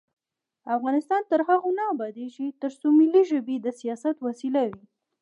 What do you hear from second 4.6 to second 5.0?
وي.